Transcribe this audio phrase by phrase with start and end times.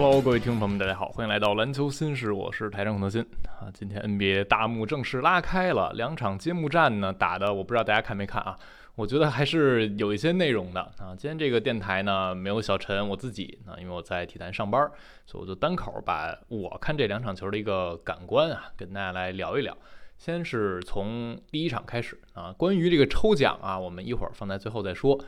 [0.00, 3.20] Hello，各位听众朋友们，大家好，欢迎来到篮球新事，我是台长孔德新
[3.60, 3.66] 啊。
[3.74, 8.56] 今天 NBA 大幕正式拉开了，两场揭幕战呢打的，我不知道大家看没看啊？
[8.94, 11.16] 我觉得还是有一些内容的啊。
[11.18, 14.88] 今天这个电台呢没有小陈，我自己啊，因为我在体坛上班，
[15.26, 19.76] 所以我就单口把我看这两场球的一个感官啊，跟大家来聊一聊。
[20.18, 25.18] 先是从第一场开始啊，关于这个抽奖啊，我们一会儿放在最后再说。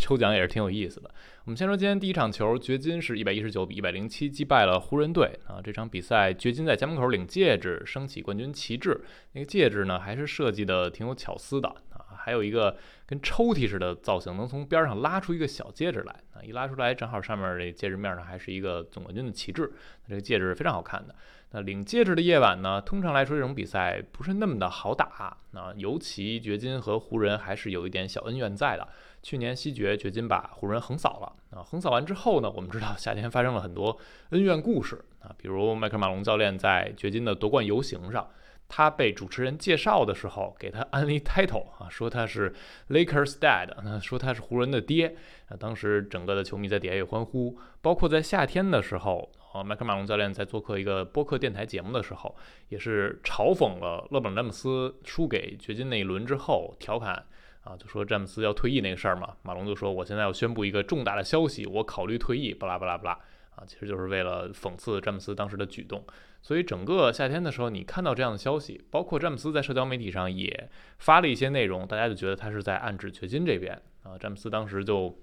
[0.00, 1.08] 抽奖也是挺有意思的。
[1.44, 5.60] 我们先说今天第一场球，掘金是一百一十九比一百零七击败了湖人队啊。
[5.62, 9.00] 这场比赛，掘金在家门口领戒指，升起冠军旗帜。
[9.32, 16.42] 那个戒指呢，还是设计的挺有巧思的啊，还有一个跟抽屉似的造型，能从边上拉出一个小戒指来啊。
[16.42, 19.72] 一拉出来，正好上面这戒指面上还是一个总冠军的旗帜，
[20.08, 21.14] 这个戒指非常好看的。
[21.54, 22.80] 那领戒指的夜晚呢？
[22.80, 25.72] 通常来说，这种比赛不是那么的好打啊。
[25.76, 28.88] 尤其掘金和湖人还是有一点小恩怨在的。
[29.22, 31.62] 去年西决，掘金把湖人横扫了啊。
[31.62, 33.98] 横扫完之后呢，我们知道夏天发生了很多
[34.30, 35.30] 恩怨故事啊。
[35.36, 38.26] 比如迈克马龙教练在掘金的夺冠游行上，
[38.66, 42.50] 他被主持人介绍的时候给他安利 title 啊，说他是
[42.88, 45.14] Lakers dad，说他是湖人的爹
[45.50, 45.56] 啊。
[45.60, 49.30] 当时整个的球迷在底下也欢呼，包括在夏天的时候。
[49.52, 52.34] 啊，迈克·马龙教练在做客一个播客电台节目的时候，
[52.70, 57.22] 也是嘲讽了勒布朗·詹姆斯输给掘金那一轮之后，调侃
[57.62, 59.36] 啊，就说詹姆斯要退役那个事儿嘛。
[59.42, 63.18] 马龙就说：“我现在要宣布一个重大的消息，我考虑退役。”巴拉巴拉巴拉
[63.54, 66.02] 啊，其实就是为了讽刺詹姆斯当时的举动。
[66.40, 74.16] 所以整个夏天的时候，你看到这样的消息，包括詹姆斯在社交媒体上也发了一些内容，大家就觉得他是在暗指掘金这边啊。
[74.16, 75.14] 詹姆斯当时就。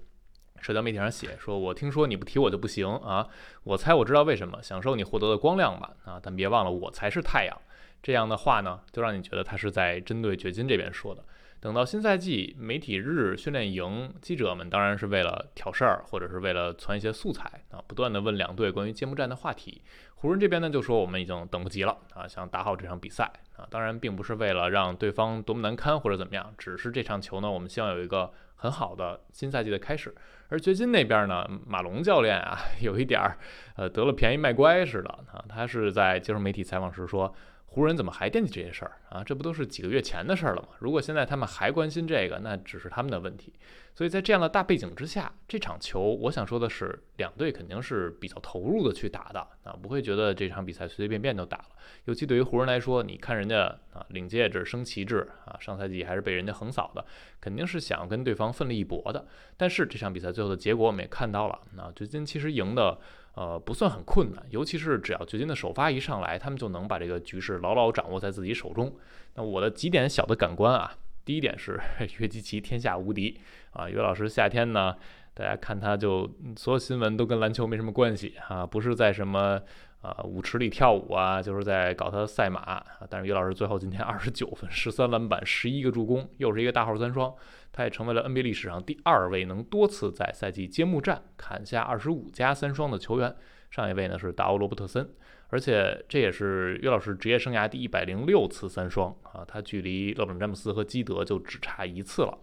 [0.60, 3.26] 社交媒体上写说：“我听说你不提我就不行啊！
[3.64, 6.20] 我猜我知道为什么，享受你获得的光亮吧啊！
[6.22, 7.56] 但别忘了我才是太阳。”
[8.02, 11.22] 这样的话呢，就让你觉得他是在针对掘金这边说的。
[11.60, 19.82] 等到新赛季媒体日训练营，记者们当然是为了挑事儿，或者是为了传一些素材啊，不断的问两队关于揭幕战的话题。
[20.14, 23.68] 湖人这边呢就说：“我们已经等不及了啊，想打好这场比赛啊！
[23.70, 30.14] 当然并不是为了让对方多么难堪或者怎么样，只是这场球呢，我们希望有一个很好的新赛季的开始。”
[30.48, 33.38] 而掘金那边呢，马龙教练啊， 有一点儿，
[33.76, 35.44] 呃，得了便宜卖乖似的啊。
[35.48, 37.34] 他是在接受媒体采访时说。
[37.72, 39.22] 湖人怎么还惦记这些事儿啊？
[39.22, 40.68] 这不都是几个月前的事儿了吗？
[40.80, 43.54] 如果现在他们还关心这个，那只是他们的问题。
[43.94, 51.66] 所以在这样的大背景之下，这场球，我想说的是，两队肯定是比较投入的去打的啊，不会觉得这场比赛随随便便就打了。
[52.06, 57.04] 尤其对于湖人来说，你看人家啊领戒指升旗帜啊，上赛季还是被人家横扫的，
[57.40, 59.24] 肯定是想跟对方奋力一搏的。
[59.56, 62.98] 但是这场比赛最后的结果我们也看到了，那掘金其实赢的。
[63.34, 68.94] 呃，不算很困难，尤其是只要掘金的首发一上来，他们就能把这个局势牢牢掌握在自己手中。
[69.34, 70.92] 那我的几点小的感官啊，
[71.24, 71.80] 第一点是
[72.18, 73.40] 约基奇天下无敌
[73.72, 74.94] 啊，约老师夏天呢，
[75.34, 79.60] 大家看他就所有新闻都跟篮球没什么关系啊，不是在什么。
[80.00, 82.82] 啊，舞池里跳舞啊，就是在搞他的赛马。
[83.08, 87.34] 但是于老师最后今天 二十九分、十三篮板、十一个助攻，又是一个大号三双，
[87.70, 93.36] 他也成为了 NBA 历史上第二位能多次在赛季揭幕战砍下二十五加三双的球员。
[93.70, 95.08] 上一位呢是达欧罗伯特森，
[95.48, 99.44] 而且这也是于老师职业生涯第一百零六次三双啊。
[99.46, 102.36] 他距离勒布朗詹姆斯和基德就只差一次了，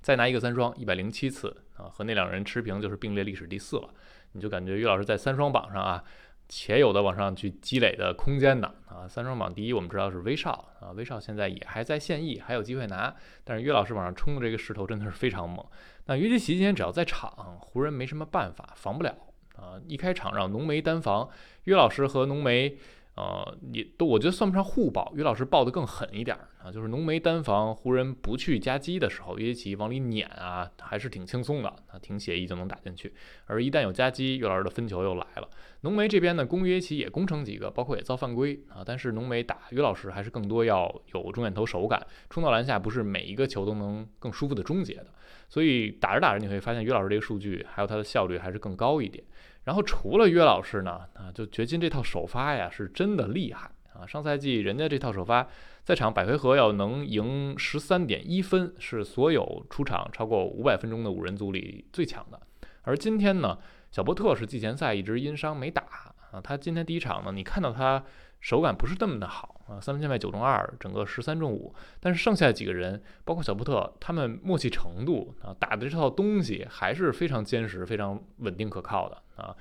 [0.00, 3.90] 再拿一个三双，一百零七次啊，和那两人持平就是并列历史第四了。
[4.32, 6.02] 你就感觉于老师在三双榜上啊。
[6.48, 13.14] 且有的往上去积累的空间的啊，三双榜第一我们知道是威少啊，威少现在也还在现役，还有机会拿。
[13.44, 15.64] 但是约老师往上冲的这个势头真的是非常猛。
[16.06, 19.14] 那约基奇今天只要在场，湖人没什么办法防不了
[19.56, 19.80] 啊。
[19.86, 21.28] 一开场让浓眉单防，
[21.64, 22.78] 约老师和浓眉。
[23.16, 33.14] 呃，也都我觉得算不上互爆，于老师爆的更狠一点儿啊，就是浓眉单防湖人不去夹击的时候，约基奇往里撵啊，还是挺轻松的啊，挺写意就能打进去。
[33.44, 35.48] 而一旦有夹击，约老师的分球又来了。
[35.82, 45.06] 浓眉这边呢，攻约基奇也攻成几个，包括也造犯规啊，但是浓眉打于老师还是更多要有中远投手感，冲到篮下不是每一个球都能更舒服的终结的，
[45.48, 49.22] 所以打着打着你会发现于老师这个数据还有他的效率还是更高一点。
[49.62, 54.06] 然后除了约老师呢，啊，就掘金这套首发呀，是真的厉害啊！
[54.06, 55.48] 上赛季人家这套首发
[55.82, 62.40] 在场百回合要能赢十三点一分，是所有出场超过五百分钟的五人组里最强的。
[62.82, 63.58] 而今天呢，
[63.90, 65.82] 小波特是季前赛一直因伤没打
[66.30, 68.04] 啊，他今天第一场呢，你看到他
[68.40, 79.22] 手感不是那么的好啊，三分线外九中二，整个十三中五，但是剩下几个人，包括小波特，他们默契程度啊，打的这套东西还是非常坚实、非常稳定可靠的。
[79.36, 79.54] 啊，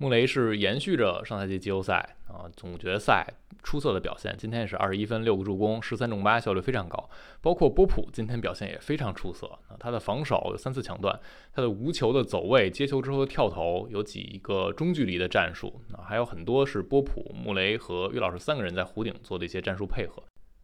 [0.00, 7.10] 穆雷是延续着上赛季季后赛啊总决赛出色的表现，今天也是二十一分六个助攻十三中八，效率非常高。
[7.42, 11.20] 包括波普今天表现也非常出色啊，他的防守有三次抢断，
[11.52, 20.22] 他的无球的走位、接球之后的跳投，有几个中距离的战术啊，还有很多是波普、穆雷和岳老师三个人在弧顶做的一些战术配合，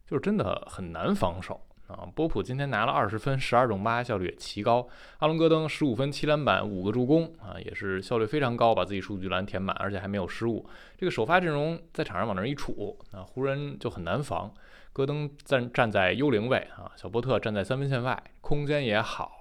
[0.09, 1.61] 就是真的很难防守。
[1.87, 4.87] 啊，波普今天拿了二十分，十二中八，效率也奇高。
[5.19, 10.67] 阿隆戈登十五分，七篮板，五个助攻，啊，也是效率非常高，把自己数据栏填满，而且还没有失误。
[10.97, 14.53] 这个首发阵容在场上往那一杵，啊，湖人就很难防。
[14.91, 19.31] 戈登站站在幽灵位，啊，小波特站在三分线外，空间也好。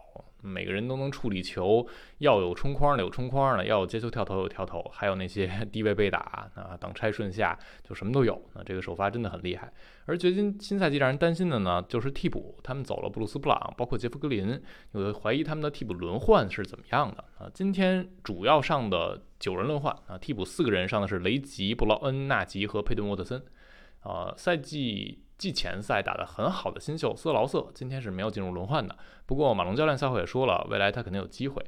[0.42, 1.86] 每个人都能处理球，
[2.18, 8.40] 要有冲框的有冲框的，要有接球跳投有跳投，还有那些 低位被打啊，挡拆顺下，就什么都有。
[8.54, 9.72] 那这个首发真的很厉害。
[10.04, 14.60] 而掘金新赛季让人担心的呢，就是替补，他们走了布鲁斯布朗，包括杰夫格林，
[14.92, 17.50] 有的怀疑他们的替补轮换是怎么样的啊？
[17.52, 23.42] 今天主要上的九人轮换啊，替补四个人上的是雷吉、布劳恩、纳吉和佩顿沃特森。
[24.00, 25.25] 啊，赛季。
[25.38, 28.96] 季前赛打得很好的新秀斯劳瑟，今天是没有进入轮换的。
[29.26, 31.64] 不过马龙教练赛后也说了，未来他肯定有机会。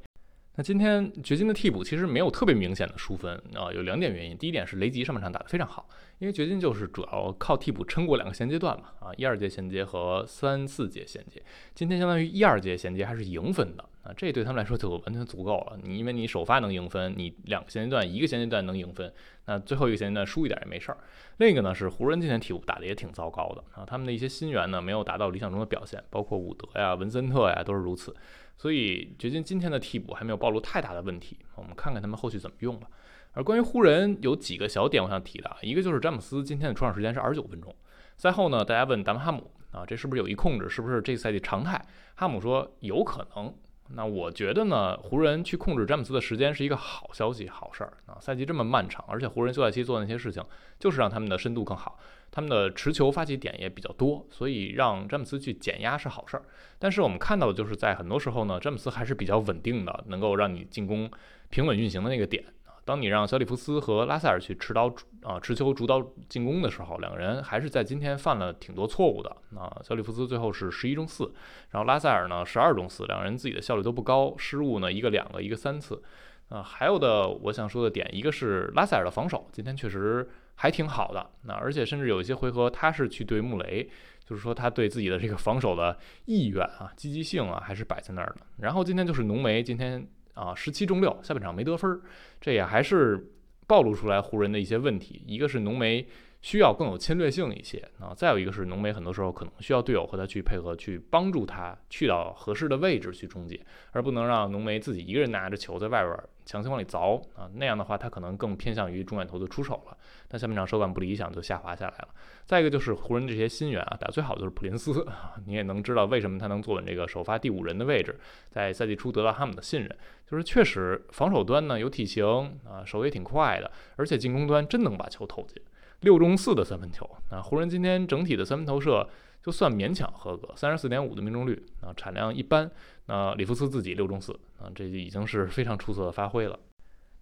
[0.58, 4.36] 那今天掘金的替补其实没有特别明显的输分啊，有两点原因。
[4.36, 5.88] 第一点是雷吉上半场打得非常好，
[6.18, 11.40] 因为掘金就是主要靠替补撑过两个衔接段嘛啊，一二节衔接和三四节衔接。
[11.76, 15.78] 今天相当于一二节衔接还是赢分的啊，这对他们来说就完全足够了。
[15.80, 19.12] 你因为你首发能赢分，你两个衔接段一个衔接段能赢分，
[19.44, 20.98] 那最后一个衔接段输一点也没事儿。
[21.36, 28.12] 另一个呢是湖人今天替补打得也挺糟糕的啊，他们的一些新援呢没有达到理想中的表现，包括伍德呀、文森特呀都是如此。
[28.58, 32.88] 所以掘金今天的替补还没有暴露太大的问题，我们看看他们后续怎么用吧。
[33.32, 37.74] 而关于湖人有几个小点我想提的啊，一个就是詹姆斯今天的出场时间是二十九分钟。
[38.16, 40.68] 赛后呢，大家问达文哈姆啊，这是不是有意控制？
[40.68, 41.80] 是不是这个赛季常态？
[42.16, 43.54] 哈姆说有可能。
[43.90, 48.18] 那我觉得呢，湖人去控制詹姆斯的时间是一个好消息、好事儿啊。
[48.20, 50.44] 赛季这么漫长，而且湖人休赛期做那些事情，
[50.78, 51.98] 就是让他们的深度更好。
[52.30, 56.44] 他们的持球发起点也比较多，所以让詹姆斯去减压是好事儿。
[56.78, 61.10] 但是我们看到的就是在很多时候呢，詹姆斯还是比较稳定的，能够让你进攻
[61.48, 62.44] 平稳运行的那个点。
[62.84, 64.90] 当你让小里弗斯和拉塞尔去持刀
[65.22, 69.78] 啊持球主导进攻的时候，两个人还是在今天犯了挺多错误的啊。
[69.84, 71.30] 小里弗斯最后是十一中四，
[71.70, 76.02] 然后拉塞尔呢十二中四，两人自己的效率都不高，失误呢一个两个，一个三次
[76.48, 76.62] 啊。
[76.62, 80.28] 还有的我想说的点，一个是拉塞尔的防守，今天确实。
[80.60, 83.88] 还挺好的，那而且甚至有一些回合他是去对穆雷，
[84.24, 88.44] 就是说他对自己的这个防守的意愿啊、积极性啊还是摆在那儿的。
[88.56, 90.04] 然后今天就是浓眉，今天
[90.34, 92.00] 啊十七中六，下半场没得分，
[92.40, 93.24] 这也还是
[93.68, 95.22] 暴露出来湖人的一些问题。
[95.28, 96.04] 一个是浓眉
[96.40, 103.60] 需要更有侵略性一些啊，再有一个是浓眉很多时候可能需要队友和他去配合，去帮助他去到合适的位置去终结，
[103.92, 106.16] 而不能让浓眉自己一个人拿着球在外边。
[106.46, 109.94] 强行往里凿啊，那样的话他可能更偏向于中远投的出手了。
[110.28, 112.08] 但下半场手感不理想，就下滑下来了。
[112.46, 118.18] 再一个就是湖人这些新援啊，打最好的就是普林斯啊，你也能知道为什么他能坐稳这个首发第五人的位置，
[118.48, 119.94] 在赛季初得到他们的信任，
[120.26, 122.24] 就是确实防守端呢有体型
[122.66, 125.62] 啊，手也挺快的，而且进攻端真能把球投进，
[126.00, 127.08] 六中四的三分球。
[127.30, 129.08] 那湖人今天整体的三分投射。
[129.40, 132.68] 就算勉强合格，三十四点五的命中率啊，产量一般。
[133.06, 136.58] 那里弗斯自己六中四啊，这就已经是非常出色的发挥了。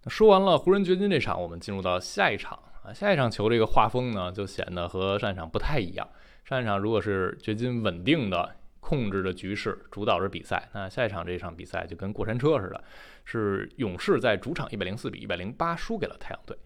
[0.03, 6.09] 那说完了湖人掘金这场，我们进入到下一场啊，下一场球这个画风呢，就显得和上一场不太一样。
[6.43, 12.83] 上一场如果是掘金稳定的控制着局势，主导着比赛，那下一场这场比赛就跟过山车似的，
[13.23, 16.57] 是勇士在主场一百零四比一百零八输给了太阳队。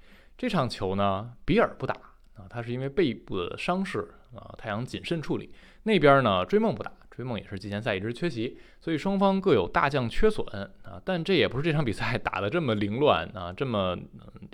[0.41, 1.93] 这场球呢，比尔不打
[2.33, 4.09] 啊，他是因为背部的伤势。
[4.35, 5.53] 啊，太阳谨慎处理。
[5.83, 10.43] 那边呢，追梦不打，追梦也是季前赛一直缺席，所以双方各有大将缺损
[10.81, 10.99] 啊。
[11.05, 13.95] 但这也不是这场比赛 打得这么凌乱啊，这么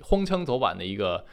[0.01, 1.25] 荒腔走板的一个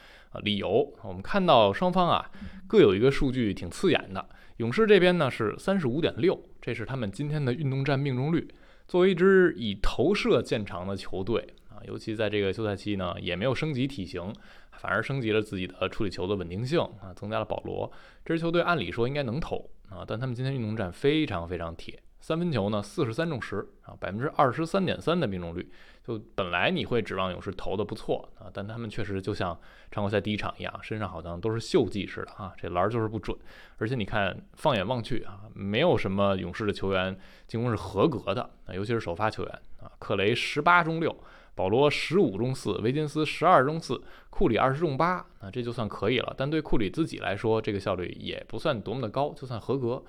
[0.42, 0.94] 理由。
[1.02, 2.30] 我们看到双方啊，
[2.68, 4.25] 各有一个数据挺刺眼的。
[4.58, 8.46] 勇士这边呢是三十五点六，这是他们今天的运动战命中率。
[8.87, 11.44] 作为一支以投射见长的球队，
[11.87, 14.33] 尤其在这个休赛期呢，也没有升级体型。
[14.76, 17.91] 反而升级了自己的处理球的稳定性啊，增加了保罗。
[18.25, 25.71] 这支球队按理说应该能投啊，但他们今天运动战非常非常铁，三分球呢四十三中十啊，百分之二十三点三的命中率。
[26.03, 29.59] 就本来你会指望勇士投的不错啊，但他们确实就像
[29.93, 33.35] 常规赛第一场一样，身上好像都是锈迹似的啊，这篮儿就是不准。
[33.79, 41.17] 而且你看，放眼望去啊，没有什么勇士的球员进攻是合格的啊，尤其是首发球员啊，克雷十八中六。
[41.54, 46.34] 保罗十五中四，维金斯十二中四，库里二十中八，啊，这就算可以了。
[46.37, 50.02] 但对库里自己来说，这个效率也不算多么的高，就算合格。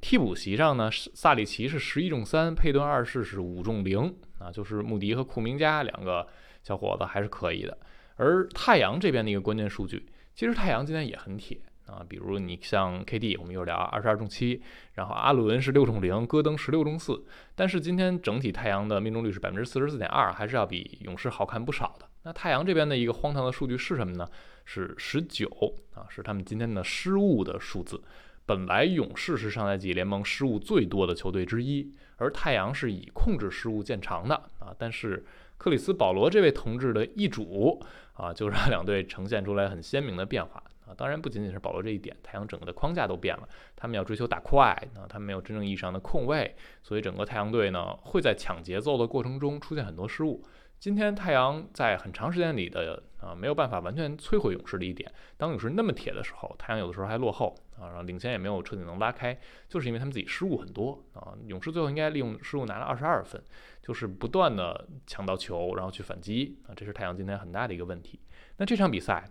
[0.00, 6.26] 替补席上呢，萨里奇是十一中三，佩顿二世是五中零，啊，就是穆迪和库明加两个
[6.62, 7.76] 小伙子还是可以的。
[8.16, 11.58] 而太阳这边的一个关键数据，其实太阳今天也很铁
[11.90, 14.62] 啊，比如你像 KD，我们一会聊二十二中七，
[14.94, 22.06] 然后阿伦是六中零，戈登十六中四，但是今天整体太阳的命中率是百分之四十四点二，还是要比勇士好看不少的。
[22.22, 24.28] 那太阳这边的一个荒唐的数据是什么呢？
[24.64, 25.48] 是十九
[25.94, 28.00] 啊，是他们今天的失误的数字。
[28.46, 34.74] 本来勇士是上赛季联盟失误最多的球队之一，而太阳是以控制失误见长的啊。
[34.78, 35.24] 但是
[35.56, 37.80] 克里斯保罗这位同志的易主
[38.14, 40.94] 啊，就让两队呈现出来很鲜明的变化啊。
[40.96, 50.44] 当然不仅仅是保罗这一点，太阳整个的框架都变了，他们要追求打快啊，他们没有真正意义上的控卫，所以整个太阳队呢会在抢节奏的过程中出现很多失误。
[50.78, 61.36] 今天太阳在很长时间里的啊没有办法完全摧毁勇士的一点，当勇士那么铁的时候，太阳有的时候还落后啊，然后领先也没有彻底能拉开，就是因为他们自己失误很多啊。
[61.46, 63.38] 勇士最后应该利用失误拿了二十二分，
[63.82, 68.18] 就是不断的抢到球，然后去反击啊，这是太阳今天很大的一个问题。
[68.56, 69.30] 那这场比赛，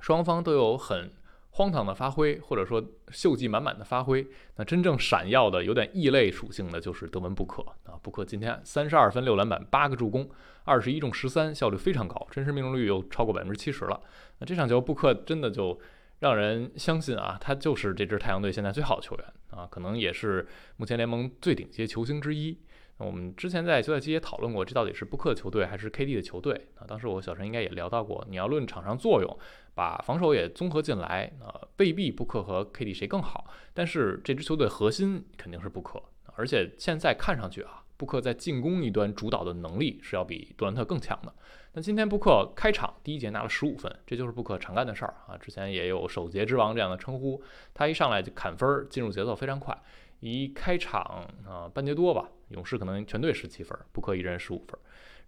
[0.00, 1.12] 双方都有很。
[1.52, 2.80] 荒唐的发挥，或者说
[3.10, 7.98] 秀技满满的发挥，那真正闪耀的有点异类属性的，就是德文布克啊。
[8.00, 10.30] 布克今天三十二分、六篮板、八个助攻，
[10.62, 14.00] 二十一中十三，效率非常高，真实命中率又超过百分之七十了。
[14.38, 15.78] 那这场球，布克真的就
[16.20, 22.56] 让人相信啊，他就是这支太阳队现在最好的球员啊，可能也是目前联盟最顶级球星之一。
[23.00, 26.84] 我们之前在休赛期也讨论过，这到底是布克球队还是 KD 的球队啊？
[26.86, 29.38] 当时我小陈应该也聊到过，你要论场上作用，
[29.74, 36.02] 把防守也综合进来啊，未必布克和 KD 谁更好，但是这支球队核心肯定是布克，
[36.36, 41.32] 而且现在看上去啊，布克在进攻一端主导的能力是要比杜兰特更强的。
[41.72, 47.40] 那今天布克开场第一节拿了十五分，这就是布克常干的事儿啊，之前也有首节之王这样的称呼，
[47.72, 49.80] 他一上来就砍分，进入节奏非常快。
[50.18, 54.78] 一开场啊，半节多吧，勇士可能全队十七分，布克一人十五分。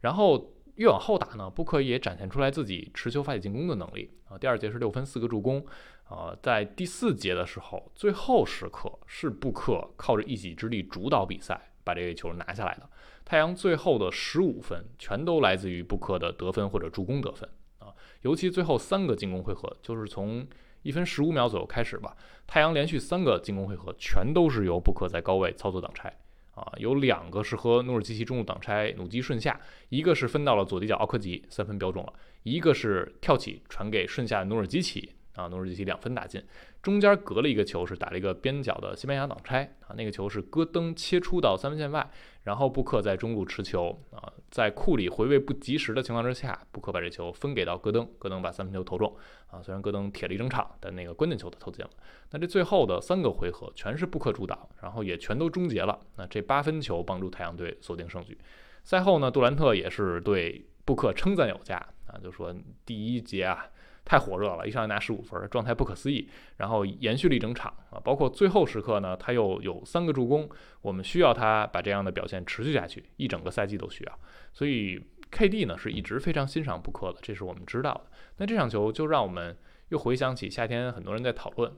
[0.00, 4.38] 然后越往后打呢，布克也展现出来自己持球发起进攻的能力啊。
[4.38, 5.64] 第二节是六分四个助攻
[6.04, 12.88] 啊，在第四节的时候，最后时刻是布克靠着一己之力主导比赛，把这个球拿下来的。
[13.24, 17.48] 太阳最后的十五分全都来自于布克的得分或者助攻得分
[17.78, 20.46] 啊，尤其最后三个进攻回合，就是从。
[20.84, 26.12] 一分十五秒左右开始吧，太阳连续三个进攻回合全都是由布克在高位操作挡拆
[26.54, 36.42] 啊，有两个是和努尔基奇中路挡拆努基顺下，一个是分到了左底角奥科吉三分标中了，一个是跳起传给顺下努尔基奇啊，努尔基奇两分打进，
[36.82, 42.10] 中间隔了一个球是打了一个边角的西班牙挡拆啊，那个球是戈登切出到三分线外。
[42.42, 49.62] 然后布克在中路持球啊，在库里回位不及时的情况之下，布克把这球分给到戈登，戈登把三分球投中啊。
[49.62, 51.90] 虽然戈登铁了一整场，但那个关键球他投进了。
[52.30, 55.98] 那这最后的三个回合全是布克主导，然后也全都终结了。
[56.16, 58.36] 那这八分球帮助太阳队锁定胜局。
[58.82, 61.76] 赛后呢，杜兰特也是对布克称赞有加
[62.08, 62.52] 啊，就说
[62.84, 63.66] 第一节啊。
[64.04, 66.28] 太火热了，一上来拿十五分，状态不可思议。
[66.56, 70.48] 然后延续了一整场啊，包括最后时刻呢，他又有三个助攻。
[70.80, 74.18] 我们需要他把这样的表现持续下去，一整个赛季都需要。
[74.52, 78.02] 所以 KD 呢是一直非常欣赏布克的，这是我们知道的。
[78.38, 79.56] 那这场球就让我们
[79.88, 81.72] 又回想起夏天很多人在讨论，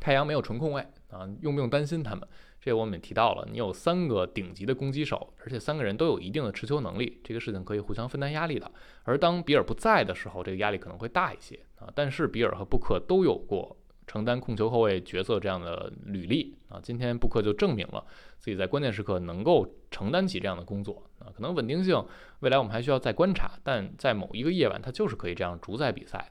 [0.00, 0.80] 太阳没有纯控卫
[1.10, 2.26] 啊，用不用担心他们？
[2.60, 8.70] 这我们也提到了，你有三个顶级的攻击手，而且三个人都有一定的持球能力，这个事情可以互相分担压力的。
[9.04, 11.88] 而当比尔不在的时候，这个压力可能会大一些啊。
[11.94, 13.74] 但是比尔和布克都有过
[14.06, 16.78] 承担控球后卫角色这样的履历啊。
[16.82, 18.04] 今天布克就证明了
[18.38, 21.32] 自己在关键时刻能够承担起这样的工作啊。
[21.34, 22.04] 可能稳定性
[22.40, 26.30] 未来我们还需要再观察，但在某一个夜晚，他就是可以这样主宰比赛。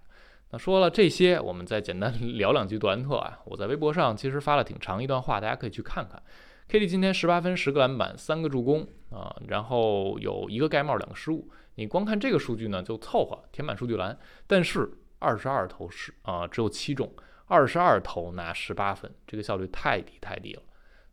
[0.51, 3.39] 那说了这些，我们再简单 聊两句杜兰特啊。
[3.46, 6.22] 我在微博上其实发了挺长一段话，大家可以去看看。
[6.70, 11.50] KD 今天十八分、十个篮板、三个助攻啊，然后有一个盖帽、两个失误。
[11.75, 14.18] 你光看这个数据呢，就凑合填满数据栏。
[14.48, 17.12] 但是二十二投十啊，只有七中，
[17.48, 20.62] 二十二投拿十八分，这个效率太低太低了。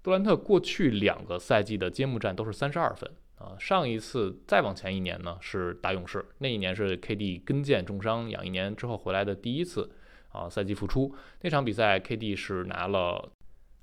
[0.03, 3.11] 杜兰特过去两个赛季的揭幕战都是三十二分。
[3.39, 9.91] 啊，上一次再往前一年呢，是打勇士，那一年是 KD 跟腱重伤养一年之后回来的第一次
[10.31, 13.31] 啊赛季复出，那场比赛 KD 是拿了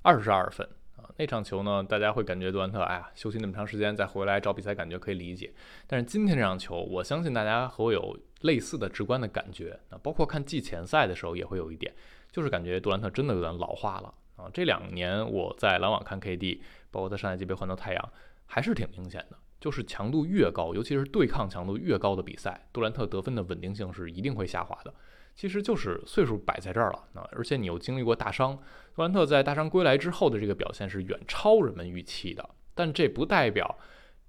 [0.02, 5.52] 二十二分啊，那场球呢，大家会感觉杜兰特哎呀休息那么长时间再回来找比赛感觉可以理解，
[5.86, 11.94] 但是今天这场球，我相信大家和我有类似的直观的感觉啊，包括看季前赛的时候也会有一点，
[12.32, 16.58] 就是感觉杜兰特真的有点老化了啊，这两年我在篮网看 KD，
[16.90, 18.12] 包括他上赛季被换到太阳，
[18.46, 19.38] 还是挺明显的。
[19.64, 24.92] 就是强度越高，尤其是对抗强度越高的比赛，杜兰特得分的稳定性是一定会下滑的。
[25.34, 28.58] 其实就是岁数摆在这儿了啊，而且你又经历过大伤，
[28.94, 32.46] 杜兰特在大伤归来之后的这个表现是远超人们预期的。
[32.74, 33.78] 但这不代表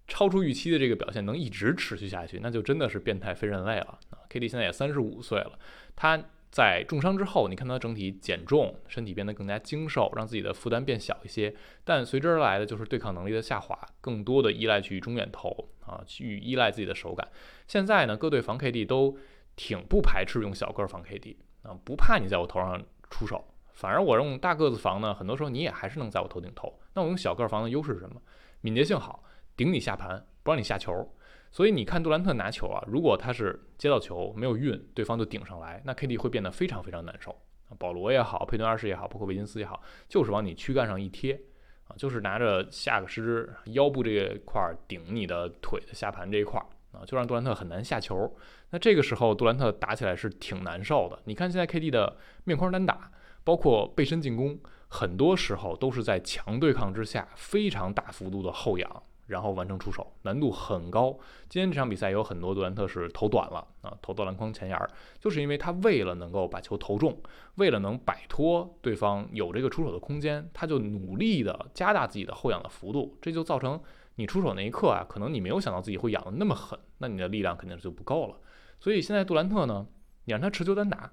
[0.07, 5.59] 超出预期的这个表现能一直持续下去，那就真的是变态非人类了啊！KD 现在也三十五岁了，
[5.97, 6.23] 他
[6.55, 15.49] 在重伤之后，你看他整体减重，身体变得更加精瘦，让自己的负担变小一些，但随之而来的就是对抗能力的下滑，更多的依赖去中远投
[15.85, 17.27] 啊，去依赖自己的手感。
[17.67, 19.17] 现在呢，各队防 KD 都
[19.57, 26.79] 挺不排斥用小个防 KD 啊，不怕你在我头上出手，反而我用大个子防呢，很多时候你也还是能在我头顶投。
[26.93, 28.21] 那我用小个防的优势是什么？
[28.61, 29.21] 敏捷性好。
[29.57, 31.13] 顶你下盘，不让你下球，
[31.55, 37.33] 所以你看杜兰特拿球啊，如果他是接到球没有运，对方就顶上来，那 KD 会变得非常非常难受。
[37.79, 41.39] 保罗也好，佩顿二世也好，包括维金斯也好，就是往你躯干上一贴
[41.87, 46.59] 啊，就是拿着下个肢腰部这块顶你的腿的下盘这一块
[46.91, 48.29] 啊，就让杜兰特很难下球。
[48.71, 51.17] 那这个时候杜兰特打起来是挺难受的。
[51.23, 53.09] 你看现在 KD 的面框单打，
[53.45, 54.59] 包括背身进攻，
[54.89, 59.03] 很多时候都是在强对抗之下非常大幅度的后仰。
[59.27, 61.17] 然后完成出手，难度很高。
[61.49, 64.89] 今天这场比赛有很多杜兰特是投短了啊，投到篮筐前沿儿，
[65.19, 67.17] 就是因为他为了能够把球投中，
[67.55, 73.81] 为了能摆脱对方有这个出手的空间，他就努力的加大自己的后仰的幅度，这就造成
[74.15, 78.37] 你出手那一刻啊，可能你没有想到自己会仰的那么狠，那你的力量肯定就不够了。
[78.79, 79.87] 所以现在杜兰特呢，
[80.25, 81.11] 你让他持球单打，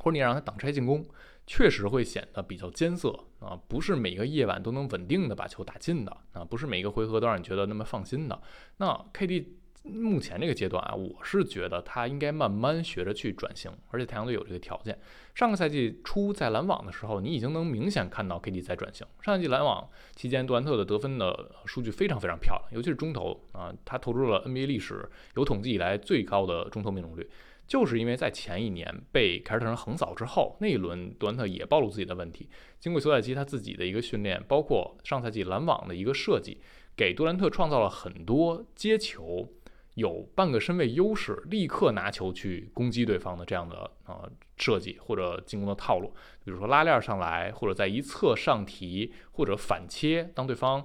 [0.00, 1.06] 或者你让他挡拆进攻。
[1.46, 8.40] 确实会显得比较艰涩啊，不是每个夜晚都能稳定的把球打进的啊，不是每个回合都让你觉得那么放心的。
[8.76, 9.46] 那 KD
[9.82, 14.96] 目前这个阶段啊，我是觉得他应该慢慢学着去转型，而且太阳队有这个条件。
[15.34, 19.04] 上个赛季初在篮网的时候，你已经能明显看到 KD 在转型。
[19.20, 27.28] 上赛季篮网期间，杜兰特的得分的数据非常非常漂亮，尤其是中投啊，他投入了 NBA 历史有统计以来最高的中投命中率。
[27.70, 32.48] 就是因为在前一年被凯尔特人横扫之后，那一轮杜兰特也暴露自己的问题。
[32.80, 36.60] 经过休赛期他自己的一个训练，包括上赛季篮网的一个设计，
[36.96, 39.48] 给杜兰特创造了很多接球
[39.94, 46.12] 有半个身位优势，立刻拿球去攻击对方的这样的呃设计或者进攻的套路。
[46.44, 50.84] 比如说拉链上来，或者在一侧上提，或者反切，当对方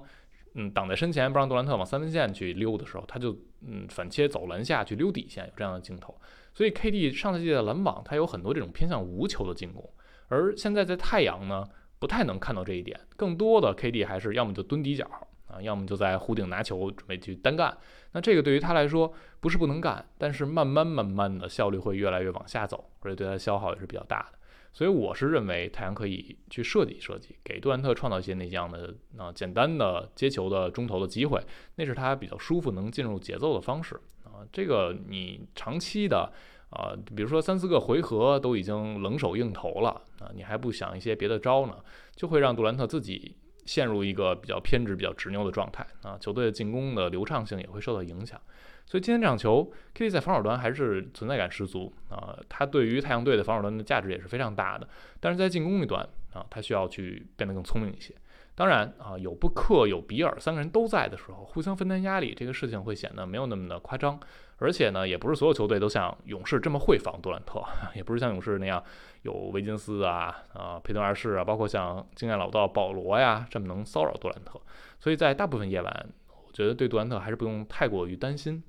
[0.54, 6.16] 嗯挡在身前不让杜兰特往三分线去溜的时候，他就嗯反切走篮下去溜底线，有这样的镜头。
[6.56, 9.92] 所以 KD 上赛季的篮网，他有很多这种偏向无球的进攻，
[10.28, 11.62] 而现在在太阳呢，
[11.98, 15.04] 不太能看到这一点，更多的 KD 还是要么就蹲底角
[15.48, 17.76] 啊，要么就在弧顶拿球准备去单干。
[18.12, 24.38] 那这个对于他来说不是不能干，但是慢慢慢慢的效率会越来越往下走，而且对他的消耗也是比较大的。
[24.72, 31.38] 所以我是认为太阳可以去设计设计，给杜兰特创造一些那样的啊简单的接球的中投的机会，
[31.74, 34.00] 那是他比较舒服能进入节奏的方式。
[34.36, 36.30] 啊，这个你长期的
[36.70, 41.76] 啊，比如说三四个回合都已经冷手硬投了啊，你还不想一些别的招呢，
[42.14, 48.40] 就会让杜兰特自己陷入一个比较偏执、比较执拗的状态啊，球队的进攻的流畅性也会受到影响。
[48.84, 54.88] 所以今天这场球，KD 在防守端还是存在感十足啊，他对于太阳队的防守端的价值也是非常大的。
[55.18, 58.14] 但是在进攻一端啊，他需要去变得更聪明一些。
[58.54, 64.18] 当然啊，有布克、有比尔三个人都在的时候，互相分担压力，这个事情会显得没有那么的夸张。
[64.58, 67.62] 而且呢，也不是所有球队都像勇士这么会防杜兰特，
[67.94, 68.82] 也不是像勇士那样
[69.20, 74.58] 有维金斯啊、啊佩顿二世啊，包括像经验老道保罗呀这么能骚扰杜兰特。
[74.98, 76.06] 所以在大部分夜晚，
[76.46, 78.62] 我觉得对杜兰特还是不用太过于担心。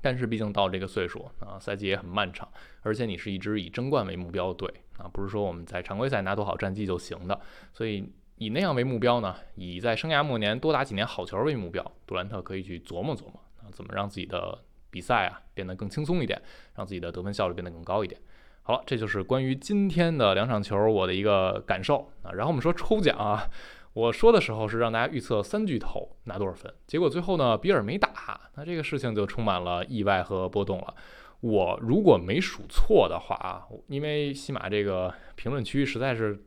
[0.00, 2.48] 但是毕竟到这个岁数啊，赛季也很漫长，
[2.82, 7.40] 而且你是一支以争冠为目标的队啊，不是说我们在常规赛拿多好战绩就行的，
[7.72, 8.12] 所以。
[8.40, 9.36] 以那样为目标呢？
[9.54, 14.58] 以在生涯末年多打几年好球为目标，杜兰特可以去琢磨琢磨啊，怎么让自己的
[14.88, 16.40] 比赛啊变得更轻松一点，
[16.74, 18.18] 让自己的得分效率变得更高一点。
[18.62, 22.32] 好了，这就是关于今天的两场球我的一个感受啊。
[22.32, 23.46] 然后我们说抽奖啊，
[23.92, 30.94] 我说的时候是让大家预测三巨头拿多少分，结果最后呢比尔没打，那这个事情就充满了意外和波动了。
[31.40, 36.44] 我如果没数错的话啊，因为西马这个评论区实在是。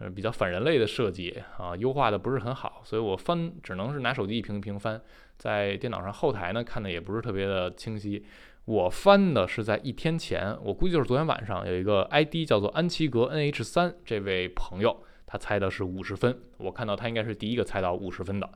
[0.00, 5.00] 呃，比较反人类的设计啊，优化的不是很好，所以我翻只能是拿手机一屏一屏翻，
[5.38, 8.26] 在电脑上后台呢看的也不是特别的清晰。
[8.64, 15.00] 我翻的是在一天前，我估计就是昨天晚上有一个 ID 叫做安琪格 NH 三这位朋友，
[15.34, 18.48] 他猜的是五十分，我看到他应该是第一个猜到五十分的。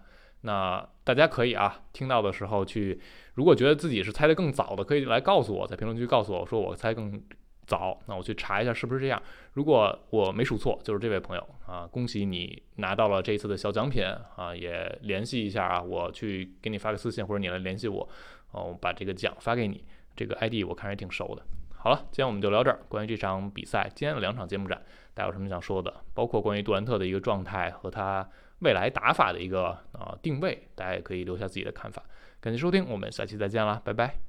[0.42, 3.00] 那大家可以啊，听到的时候去，
[3.34, 7.20] 如果觉得自己是猜的更早的，可以来告诉我，在评论区告诉我说我猜更。
[7.66, 9.22] 早，那我去查一下是不是这样。
[9.52, 14.02] 如果我没数错，就是这位朋友啊，恭喜你拿到了这一次的小奖品
[14.36, 18.08] 啊，也联系一下啊，我去给你发个私信，或者你来联系我，
[18.52, 19.84] 哦，我把这个奖发给你。
[20.16, 21.42] 这个 ID 我看着也挺熟的。
[21.80, 22.80] 好了，今天我们就聊这儿。
[22.88, 24.82] 关于这场比赛，今天的两场揭幕战，
[25.14, 25.94] 大家有什么想说的？
[26.12, 32.02] 包括关于杜兰特的一个状态和他未来打法的一个啊定位，大家也可以留下自己的看法。
[32.40, 34.27] 感谢收听，我们下期再见啦，拜拜。